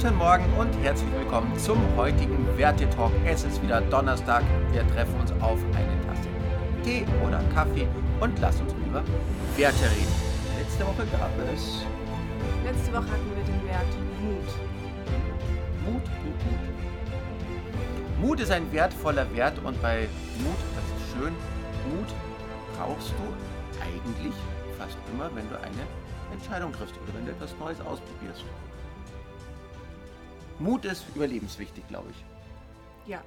[0.00, 3.10] Guten Morgen und herzlich willkommen zum heutigen Wertetalk.
[3.26, 4.44] Es ist wieder Donnerstag.
[4.70, 6.28] Wir treffen uns auf eine Tasse
[6.84, 7.88] Tee oder Kaffee
[8.20, 9.02] und lassen uns über
[9.56, 10.14] Werte reden.
[10.56, 11.84] Letzte Woche gab es
[12.62, 13.92] Letzte Woche hatten wir den Wert
[14.22, 14.46] Mut.
[15.84, 18.20] Mut, Mut, Mut.
[18.20, 20.06] Mut ist ein wertvoller Wert und bei
[20.38, 21.32] Mut, das ist schön,
[21.90, 22.14] Mut
[22.76, 24.34] brauchst du eigentlich
[24.78, 25.82] fast immer, wenn du eine
[26.32, 28.44] Entscheidung triffst oder wenn du etwas Neues ausprobierst.
[30.60, 32.24] Mut ist überlebenswichtig, glaube ich.
[33.08, 33.22] Ja,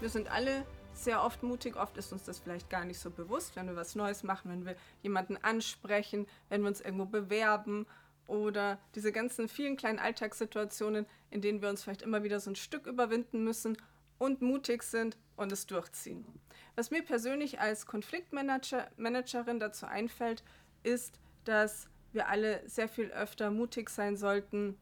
[0.00, 1.76] wir sind alle sehr oft mutig.
[1.76, 4.66] Oft ist uns das vielleicht gar nicht so bewusst, wenn wir was Neues machen, wenn
[4.66, 7.86] wir jemanden ansprechen, wenn wir uns irgendwo bewerben
[8.26, 12.56] oder diese ganzen vielen kleinen Alltagssituationen, in denen wir uns vielleicht immer wieder so ein
[12.56, 13.76] Stück überwinden müssen
[14.18, 16.26] und mutig sind und es durchziehen.
[16.74, 20.42] Was mir persönlich als Konfliktmanagerin dazu einfällt,
[20.82, 24.76] ist, dass wir alle sehr viel öfter mutig sein sollten,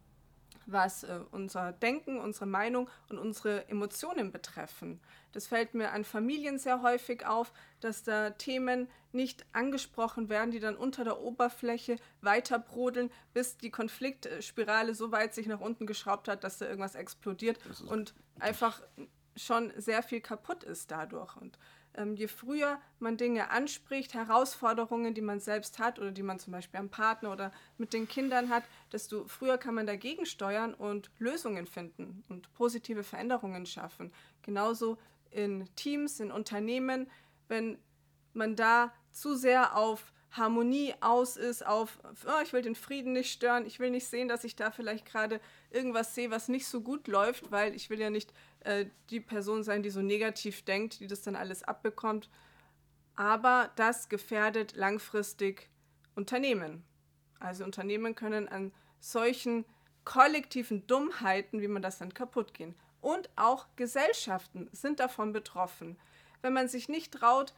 [0.67, 5.01] was äh, unser Denken, unsere Meinung und unsere Emotionen betreffen.
[5.33, 10.61] Das fällt mir an Familien sehr häufig auf, dass da Themen nicht angesprochen werden, die
[10.61, 16.29] dann unter der Oberfläche weiter brodeln, bis die Konfliktspirale so weit sich nach unten geschraubt
[16.29, 18.83] hat, dass da irgendwas explodiert und einfach
[19.37, 21.37] schon sehr viel kaputt ist dadurch.
[21.37, 21.59] Und
[21.97, 26.53] ähm, je früher man Dinge anspricht, Herausforderungen, die man selbst hat oder die man zum
[26.53, 31.11] Beispiel am Partner oder mit den Kindern hat, desto früher kann man dagegen steuern und
[31.19, 34.13] Lösungen finden und positive Veränderungen schaffen.
[34.43, 34.99] Genauso
[35.31, 37.11] in Teams, in Unternehmen,
[37.49, 37.79] wenn
[38.33, 43.31] man da zu sehr auf Harmonie aus ist, auf, oh, ich will den Frieden nicht
[43.31, 46.81] stören, ich will nicht sehen, dass ich da vielleicht gerade irgendwas sehe, was nicht so
[46.81, 48.33] gut läuft, weil ich will ja nicht
[48.65, 52.29] äh, die Person sein, die so negativ denkt, die das dann alles abbekommt.
[53.15, 55.71] Aber das gefährdet langfristig
[56.15, 56.85] Unternehmen.
[57.39, 59.65] Also Unternehmen können an solchen
[60.05, 62.75] kollektiven Dummheiten, wie man das dann kaputt gehen.
[63.01, 65.99] Und auch Gesellschaften sind davon betroffen.
[66.43, 67.55] Wenn man sich nicht traut,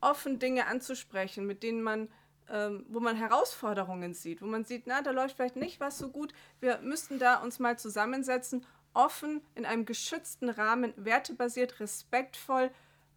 [0.00, 2.08] offen Dinge anzusprechen, mit denen man,
[2.50, 6.10] ähm, wo man Herausforderungen sieht, wo man sieht, na, da läuft vielleicht nicht was so
[6.10, 12.70] gut, wir müssten da uns mal zusammensetzen, offen in einem geschützten Rahmen, wertebasiert, respektvoll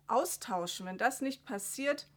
[0.08, 0.86] austauschen.
[0.86, 2.08] Wenn das nicht passiert,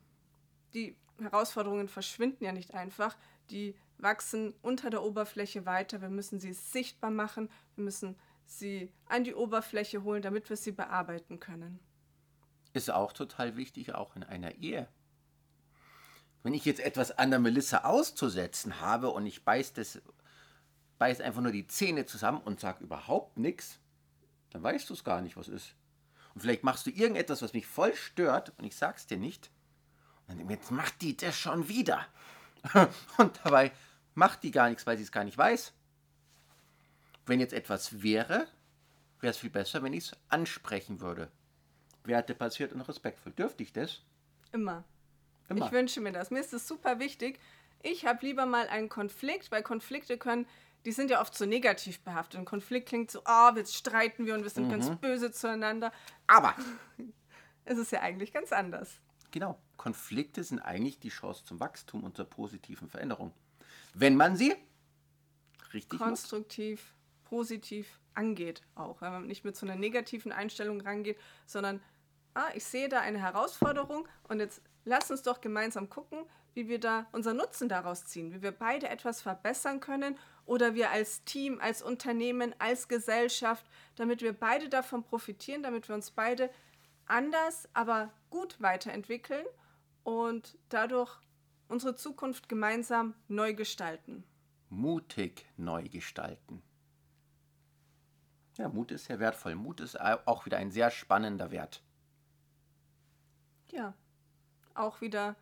[0.74, 3.16] die Herausforderungen verschwinden ja nicht einfach,
[3.50, 6.00] die wachsen unter der Oberfläche weiter.
[6.00, 8.16] Wir müssen sie sichtbar machen, wir müssen
[8.46, 11.80] sie an die Oberfläche holen, damit wir sie bearbeiten können
[12.72, 14.88] ist auch total wichtig, auch in einer Ehe.
[16.42, 20.00] Wenn ich jetzt etwas an der Melissa auszusetzen habe und ich beiß, das,
[21.00, 23.80] beiß einfach nur die Zähne zusammen und sag überhaupt nichts,
[24.50, 25.74] dann weißt du es gar nicht, was ist.
[26.34, 29.50] Und vielleicht machst du irgendetwas, was mich voll stört und ich sag's dir nicht.
[30.28, 32.06] Und dann jetzt macht die das schon wieder.
[33.16, 33.72] Und dabei
[34.14, 35.72] macht die gar nichts, weil sie es gar nicht weiß.
[37.26, 38.46] Wenn jetzt etwas wäre,
[39.20, 41.32] wäre es viel besser, wenn ich es ansprechen würde
[42.04, 43.32] wertebasiert und respektvoll.
[43.32, 44.00] Dürfte ich das?
[44.52, 44.84] Immer.
[45.48, 45.66] Immer.
[45.66, 46.30] Ich wünsche mir das.
[46.30, 47.40] Mir ist das super wichtig.
[47.82, 50.46] Ich habe lieber mal einen Konflikt, weil Konflikte können,
[50.84, 52.40] die sind ja oft so negativ behaftet.
[52.40, 54.70] Ein Konflikt klingt so, oh, jetzt streiten wir und wir sind mhm.
[54.70, 55.92] ganz böse zueinander.
[56.26, 56.54] Aber
[57.64, 59.00] es ist ja eigentlich ganz anders.
[59.30, 59.58] Genau.
[59.76, 63.32] Konflikte sind eigentlich die Chance zum Wachstum und zur positiven Veränderung.
[63.94, 64.54] Wenn man sie
[65.72, 67.30] richtig konstruktiv, macht.
[67.30, 69.00] positiv angeht, auch.
[69.00, 71.80] Wenn man nicht mit so einer negativen Einstellung rangeht, sondern,
[72.34, 76.24] ah, ich sehe da eine Herausforderung und jetzt lass uns doch gemeinsam gucken,
[76.54, 80.90] wie wir da unser Nutzen daraus ziehen, wie wir beide etwas verbessern können oder wir
[80.90, 83.64] als Team, als Unternehmen, als Gesellschaft,
[83.96, 86.50] damit wir beide davon profitieren, damit wir uns beide
[87.06, 89.46] anders, aber gut weiterentwickeln
[90.04, 91.18] und dadurch
[91.68, 94.24] unsere Zukunft gemeinsam neu gestalten.
[94.68, 96.62] Mutig neu gestalten.
[98.56, 99.54] Ja, Mut ist sehr wertvoll.
[99.54, 101.82] Mut ist auch wieder ein sehr spannender Wert.
[103.70, 103.94] Ja,
[104.74, 105.36] auch wieder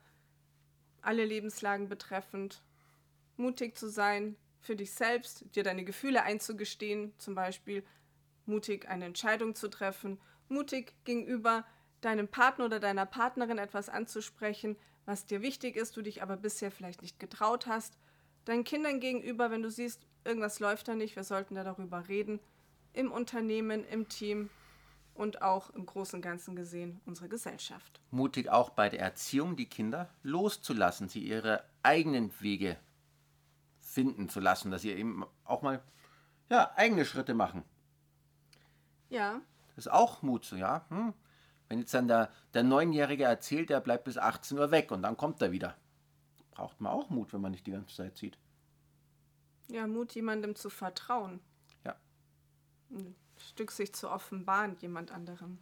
[1.09, 2.63] alle Lebenslagen betreffend.
[3.39, 7.83] Mutig zu sein für dich selbst, dir deine Gefühle einzugestehen, zum Beispiel
[8.45, 11.65] mutig eine Entscheidung zu treffen, mutig gegenüber
[12.03, 16.71] deinem Partner oder deiner Partnerin etwas anzusprechen, was dir wichtig ist, du dich aber bisher
[16.71, 17.97] vielleicht nicht getraut hast,
[18.45, 22.39] deinen Kindern gegenüber, wenn du siehst, irgendwas läuft da nicht, wir sollten da darüber reden,
[22.93, 24.51] im Unternehmen, im Team
[25.19, 28.01] und auch im Großen und Ganzen gesehen unsere Gesellschaft.
[28.11, 32.77] Mutig auch bei der Erziehung die Kinder loszulassen, sie ihre eigenen Wege
[33.81, 35.83] finden zu lassen, dass sie eben auch mal
[36.51, 37.65] ja, eigene Schritte machen.
[39.11, 39.41] Ja.
[39.75, 40.87] Das ist auch Mut, so, ja.
[40.89, 41.13] Hm.
[41.69, 45.17] Wenn jetzt dann der, der Neunjährige erzählt, der bleibt bis 18 Uhr weg und dann
[45.17, 45.77] kommt er wieder.
[46.53, 48.39] Braucht man auch Mut, wenn man nicht die ganze Zeit sieht.
[49.69, 51.41] Ja, Mut, jemandem zu vertrauen.
[52.91, 55.59] ein Stück sich zu offenbaren jemand anderem.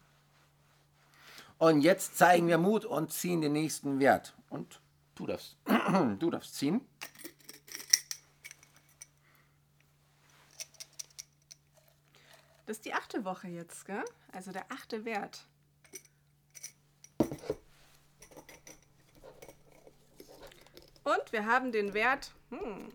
[1.58, 4.34] Und jetzt zeigen wir Mut und ziehen den nächsten Wert.
[4.50, 4.80] Und
[5.14, 5.56] du darfst,
[6.18, 6.86] du darfst ziehen.
[12.66, 14.04] Das ist die achte Woche jetzt, gell?
[14.32, 15.46] Also der achte Wert.
[21.04, 22.92] Und wir haben den Wert hm,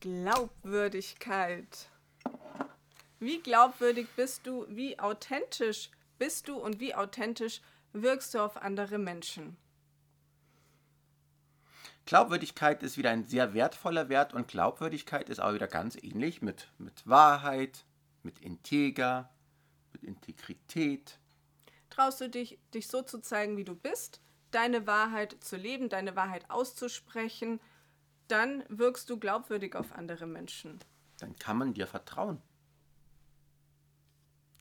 [0.00, 1.91] Glaubwürdigkeit.
[3.22, 4.66] Wie glaubwürdig bist du?
[4.68, 7.60] Wie authentisch bist du und wie authentisch
[7.92, 9.56] wirkst du auf andere Menschen?
[12.04, 16.66] Glaubwürdigkeit ist wieder ein sehr wertvoller Wert und Glaubwürdigkeit ist auch wieder ganz ähnlich mit,
[16.78, 17.84] mit Wahrheit,
[18.24, 19.30] mit Integer,
[19.92, 21.20] mit Integrität.
[21.90, 24.20] Traust du dich, dich so zu zeigen, wie du bist,
[24.50, 27.60] deine Wahrheit zu leben, deine Wahrheit auszusprechen,
[28.26, 30.80] dann wirkst du glaubwürdig auf andere Menschen.
[31.20, 32.42] Dann kann man dir vertrauen.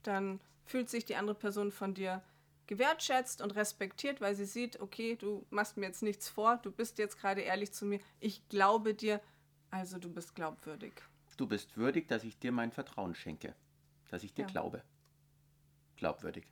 [0.03, 2.23] Dann fühlt sich die andere Person von dir
[2.67, 6.99] gewertschätzt und respektiert, weil sie sieht, okay, du machst mir jetzt nichts vor, du bist
[6.99, 9.19] jetzt gerade ehrlich zu mir, ich glaube dir,
[9.71, 10.93] also du bist glaubwürdig.
[11.37, 13.55] Du bist würdig, dass ich dir mein Vertrauen schenke,
[14.09, 14.47] dass ich dir Ja.
[14.47, 14.83] glaube.
[15.97, 16.45] Glaubwürdig.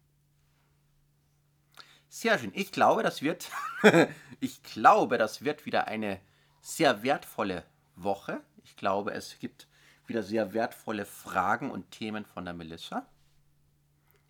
[2.10, 2.52] Sehr schön.
[2.56, 3.50] Ich glaube, das wird,
[4.40, 6.20] ich glaube, das wird wieder eine
[6.62, 7.64] sehr wertvolle
[7.96, 8.42] Woche.
[8.64, 9.68] Ich glaube, es gibt
[10.08, 13.06] wieder sehr wertvolle Fragen und Themen von der Melissa.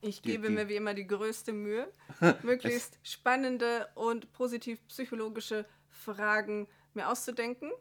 [0.01, 1.91] Ich Die- gebe die- mir wie immer die größte Mühe,
[2.43, 7.71] möglichst spannende und positiv psychologische Fragen mir auszudenken,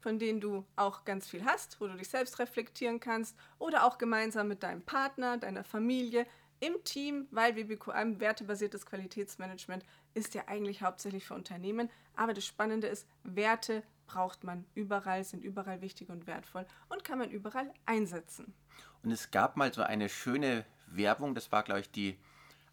[0.00, 3.98] von denen du auch ganz viel hast, wo du dich selbst reflektieren kannst oder auch
[3.98, 6.26] gemeinsam mit deinem Partner, deiner Familie,
[6.60, 9.84] im Team, weil WBQM wertebasiertes Qualitätsmanagement
[10.14, 15.42] ist ja eigentlich hauptsächlich für Unternehmen, aber das Spannende ist, Werte braucht man überall, sind
[15.42, 18.54] überall wichtig und wertvoll und kann man überall einsetzen.
[19.02, 20.64] Und es gab mal so eine schöne
[20.96, 22.18] Werbung, das war, glaube ich, die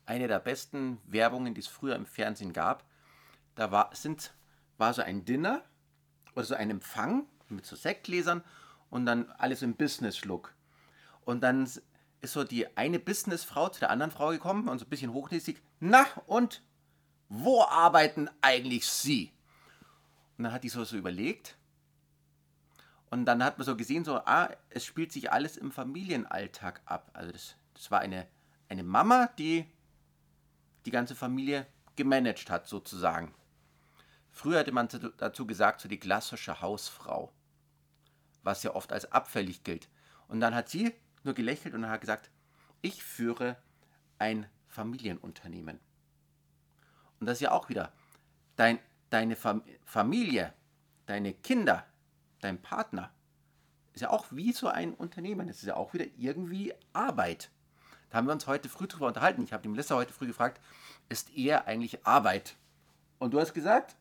[0.05, 2.83] eine der besten Werbungen, die es früher im Fernsehen gab.
[3.55, 4.33] Da war, sind,
[4.77, 5.63] war so ein Dinner
[6.35, 8.43] oder so ein Empfang mit so Sektgläsern
[8.89, 10.53] und dann alles im Business-Look.
[11.25, 14.89] Und dann ist so die eine Businessfrau zu der anderen Frau gekommen und so ein
[14.89, 15.61] bisschen hochnäsig.
[15.79, 16.63] Na, und
[17.29, 19.31] wo arbeiten eigentlich Sie?
[20.37, 21.59] Und dann hat die so, so überlegt
[23.09, 27.09] und dann hat man so gesehen, so, ah, es spielt sich alles im Familienalltag ab.
[27.13, 28.27] Also das, das war eine,
[28.67, 29.65] eine Mama, die
[30.85, 31.65] die ganze Familie
[31.95, 33.33] gemanagt hat, sozusagen.
[34.29, 37.31] Früher hätte man zu- dazu gesagt, so die klassische Hausfrau,
[38.43, 39.87] was ja oft als abfällig gilt.
[40.27, 40.93] Und dann hat sie
[41.23, 42.29] nur gelächelt und hat gesagt,
[42.81, 43.55] ich führe
[44.17, 45.79] ein Familienunternehmen.
[47.19, 47.93] Und das ist ja auch wieder,
[48.57, 48.79] dein,
[49.09, 50.53] deine Fam Familie,
[51.05, 51.85] deine Kinder,
[52.41, 53.13] dein Partner,
[53.93, 55.47] ist ja auch wie so ein Unternehmen.
[55.47, 57.51] Es ist ja auch wieder irgendwie Arbeit.
[58.09, 59.43] Da haben wir uns heute früh drüber unterhalten.
[59.43, 60.59] Ich habe die Melissa heute früh gefragt,
[61.09, 62.55] ist Ehe eigentlich Arbeit?
[63.19, 63.95] Und du hast gesagt,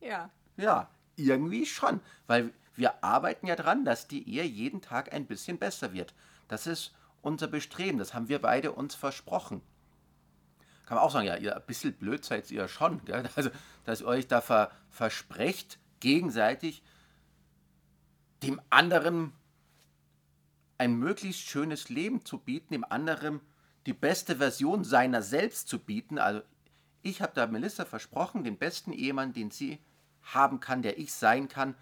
[0.00, 2.00] Ja, ja, irgendwie schon.
[2.26, 6.14] Weil wir arbeiten ja dran, dass die Ehe jeden Tag ein bisschen besser wird.
[6.48, 6.92] Das ist
[7.22, 7.98] unser Bestreben.
[7.98, 9.62] Das haben wir beide uns versprochen.
[10.86, 13.04] Kann man auch sagen, ja, ihr ein bisschen blöd seid ihr schon.
[13.04, 13.28] Gell?
[13.36, 13.50] Also,
[13.84, 16.82] dass ihr euch da ver versprecht, gegenseitig
[18.42, 19.32] dem anderen
[20.80, 23.42] ein möglichst schönes Leben zu bieten, dem anderen
[23.84, 26.18] die beste Version seiner selbst zu bieten.
[26.18, 26.40] Also
[27.02, 29.78] ich habe da Melissa versprochen, den besten Ehemann, den sie
[30.22, 31.74] haben kann, der ich sein kann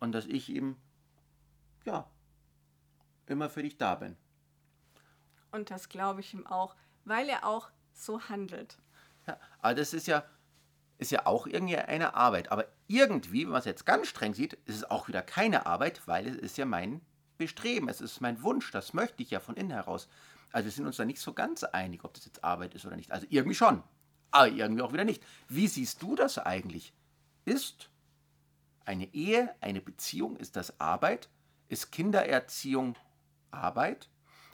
[0.00, 0.76] und dass ich ihm,
[1.84, 2.08] ja,
[3.26, 4.16] immer für dich da bin.
[5.52, 8.78] und das glaube ich ihm auch, weil er auch so handelt.
[9.26, 10.24] Ja, aber das ist ja,
[10.96, 12.50] ist ja auch irgendwie eine Arbeit.
[12.50, 16.08] Aber irgendwie, wenn man es jetzt ganz streng sieht, ist es auch wieder keine Arbeit,
[16.08, 17.02] weil es ist ja mein
[17.38, 20.08] Bestreben, es ist mein Wunsch, das möchte ich ja von innen heraus.
[20.52, 22.96] Also wir sind uns da nicht so ganz einig, ob das jetzt Arbeit ist oder
[22.96, 23.12] nicht.
[23.12, 23.82] Also irgendwie schon,
[24.30, 25.22] aber irgendwie auch wieder nicht.
[25.48, 26.92] Wie siehst du das eigentlich?
[27.44, 27.90] Ist
[28.84, 31.28] eine Ehe, eine Beziehung, ist das Arbeit?
[31.68, 32.96] Ist Kindererziehung
[33.50, 34.08] Arbeit?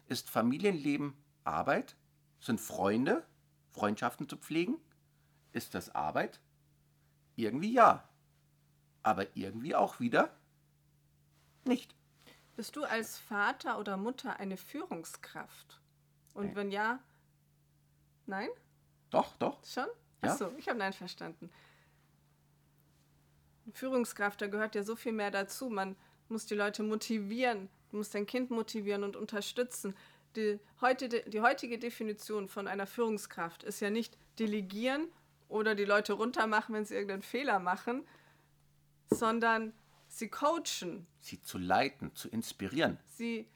[0.06, 1.14] Ist Familienleben
[1.44, 1.96] Arbeit?
[2.40, 3.24] Sind Freunde,
[3.70, 4.76] Freundschaften zu pflegen?
[5.52, 6.40] Ist das Arbeit?
[7.36, 8.08] Irgendwie ja.
[9.02, 10.36] Aber irgendwie auch wieder
[11.64, 11.94] nicht.
[12.56, 15.80] Bist du als Vater oder Mutter eine Führungskraft?
[16.34, 16.56] Und Nein.
[16.56, 17.00] wenn ja,
[18.26, 18.48] nein?
[19.10, 19.64] Doch, doch.
[19.64, 19.86] Schon?
[20.22, 20.30] Ja.
[20.30, 21.50] Achso, ich habe Nein verstanden.
[23.72, 25.70] Führungskraft, da gehört ja so viel mehr dazu.
[25.70, 25.96] Man
[26.28, 29.96] muss die Leute motivieren, du musst dein Kind motivieren und unterstützen.
[30.36, 35.08] Die, heute, die heutige Definition von einer Führungskraft ist ja nicht delegieren
[35.48, 38.06] oder die Leute runtermachen, wenn sie irgendeinen Fehler machen,
[39.10, 39.72] sondern
[40.18, 42.98] sie coachen, Sie zu leiten, zu inspirieren.
[43.16, 43.46] sie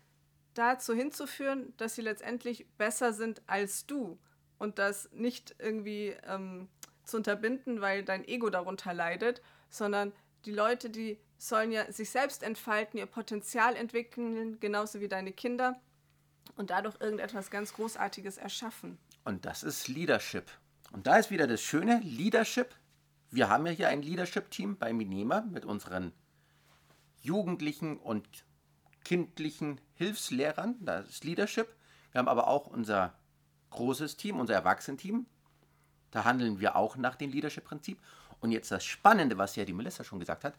[0.55, 4.19] dazu hinzuführen, dass sie letztendlich besser sind als du
[4.59, 6.69] und das nicht irgendwie ähm,
[7.05, 10.12] zu unterbinden, weil dein Ego darunter leidet, sondern
[10.45, 15.81] die Leute, die sollen ja sich selbst entfalten, ihr Potenzial entwickeln, genauso wie deine Kinder
[16.57, 18.99] und dadurch irgendetwas ganz Großartiges erschaffen.
[19.25, 20.50] Und das ist Leadership.
[20.91, 22.75] Und da ist wieder das Schöne, Leadership.
[23.31, 26.12] Wir haben ja hier ein Leadership-Team bei Minema mit unseren
[27.21, 28.27] jugendlichen und
[29.05, 30.77] kindlichen Hilfslehrern.
[30.81, 31.75] Das ist Leadership.
[32.13, 33.15] Wir haben aber auch unser
[33.71, 35.27] großes Team, unser Erwachsenenteam.
[36.11, 38.01] Da handeln wir auch nach dem Leadership-Prinzip.
[38.41, 40.55] Und jetzt das Spannende, was ja die Melissa schon gesagt hat,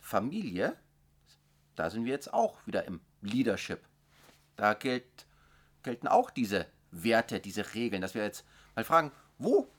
[0.00, 0.76] Familie,
[1.76, 3.80] da sind wir jetzt auch wieder im Leadership.
[4.56, 5.26] Da gilt,
[5.82, 9.70] gelten auch diese Werte, diese Regeln, dass wir jetzt mal fragen, wo,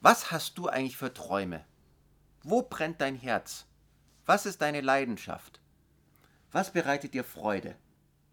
[0.00, 1.64] was hast du eigentlich für Träume?
[2.42, 3.66] Wo brennt dein Herz?
[4.26, 5.60] Was ist deine Leidenschaft?
[6.52, 7.76] Was bereitet dir Freude?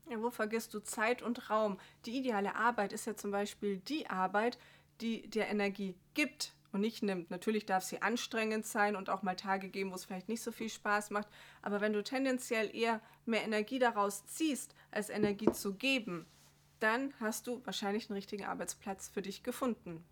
[0.10, 1.79] Ja, wo vergisst du Zeit und Raum?
[2.06, 4.58] Die ideale Arbeit ist ja zum Beispiel die Arbeit,
[5.01, 7.29] die dir Energie gibt und nicht nimmt.
[7.29, 10.51] Natürlich darf sie anstrengend sein und auch mal Tage geben, wo es vielleicht nicht so
[10.51, 11.27] viel Spaß macht.
[11.62, 16.25] Aber wenn du tendenziell eher mehr Energie daraus ziehst, als Energie zu geben,
[16.79, 20.03] dann hast du wahrscheinlich einen richtigen Arbeitsplatz für dich gefunden.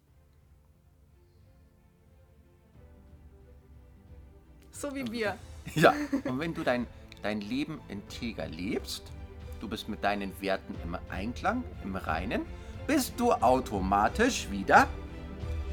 [4.71, 5.37] So wie wir.
[5.75, 5.93] Ja,
[6.25, 6.85] und wenn du dein,
[7.23, 9.11] dein Leben integer lebst,
[9.59, 12.43] du bist mit deinen Werten im Einklang, im Reinen,
[12.87, 14.87] bist du automatisch wieder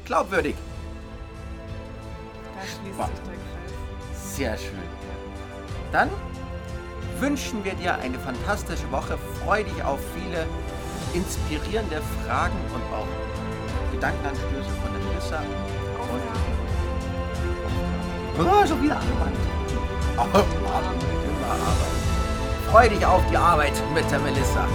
[0.05, 0.55] glaubwürdig.
[2.55, 4.35] Da schließt sich der Kreis.
[4.35, 4.79] Sehr schön.
[5.91, 6.09] Dann
[7.19, 9.17] wünschen wir dir eine fantastische Woche.
[9.43, 10.47] Freu dich auf viele
[11.13, 13.07] inspirierende Fragen und auch
[13.91, 15.43] Gedankenanstöße von der Melissa.
[18.39, 19.52] Oh, schon wieder Arbeit.
[20.13, 21.93] Immer Arbeit.
[22.69, 24.67] Freu dich auf die Arbeit mit der Melissa.